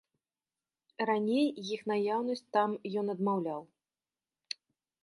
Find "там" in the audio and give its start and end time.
2.59-2.69